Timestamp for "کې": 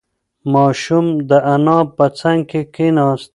2.49-2.61